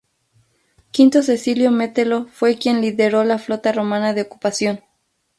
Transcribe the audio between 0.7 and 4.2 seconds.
Quinto Cecilio Metelo fue quien lideró la flota romana